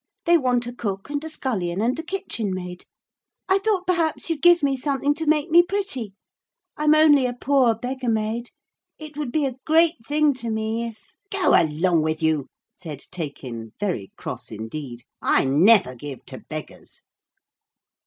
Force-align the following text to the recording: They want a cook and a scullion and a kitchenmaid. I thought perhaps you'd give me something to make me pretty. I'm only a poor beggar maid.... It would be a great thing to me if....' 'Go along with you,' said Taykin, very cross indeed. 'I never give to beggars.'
They 0.25 0.35
want 0.35 0.65
a 0.65 0.73
cook 0.73 1.11
and 1.11 1.23
a 1.23 1.29
scullion 1.29 1.79
and 1.79 1.99
a 1.99 2.01
kitchenmaid. 2.01 2.87
I 3.47 3.59
thought 3.59 3.85
perhaps 3.85 4.31
you'd 4.31 4.41
give 4.41 4.63
me 4.63 4.75
something 4.75 5.13
to 5.13 5.27
make 5.27 5.51
me 5.51 5.61
pretty. 5.61 6.15
I'm 6.75 6.95
only 6.95 7.27
a 7.27 7.33
poor 7.35 7.75
beggar 7.75 8.09
maid.... 8.09 8.49
It 8.97 9.15
would 9.15 9.31
be 9.31 9.45
a 9.45 9.57
great 9.63 10.03
thing 10.03 10.33
to 10.41 10.49
me 10.49 10.85
if....' 10.87 11.13
'Go 11.29 11.53
along 11.53 12.01
with 12.01 12.23
you,' 12.23 12.47
said 12.75 13.03
Taykin, 13.11 13.73
very 13.79 14.11
cross 14.17 14.51
indeed. 14.51 15.03
'I 15.21 15.45
never 15.45 15.93
give 15.93 16.25
to 16.25 16.39
beggars.' 16.49 17.03